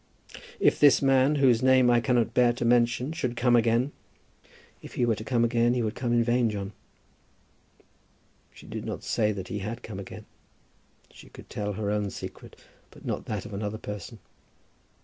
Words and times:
"If 0.59 0.79
this 0.79 0.99
man, 1.03 1.35
whose 1.35 1.61
name 1.61 1.91
I 1.91 2.01
cannot 2.01 2.33
bear 2.33 2.53
to 2.53 2.65
mention, 2.65 3.11
should 3.13 3.35
come 3.37 3.55
again" 3.55 3.91
"If 4.81 4.95
he 4.95 5.05
were 5.05 5.13
to 5.13 5.23
come 5.23 5.45
again 5.45 5.75
he 5.75 5.83
would 5.83 5.93
come 5.93 6.11
in 6.11 6.23
vain, 6.23 6.49
John." 6.49 6.71
She 8.51 8.65
did 8.65 8.83
not 8.83 9.03
say 9.03 9.31
that 9.31 9.49
he 9.49 9.59
had 9.59 9.83
come 9.83 9.99
again. 9.99 10.25
She 11.13 11.29
could 11.29 11.51
tell 11.51 11.73
her 11.73 11.91
own 11.91 12.09
secret, 12.09 12.55
but 12.89 13.05
not 13.05 13.25
that 13.25 13.45
of 13.45 13.53
another 13.53 13.77
person. 13.77 14.17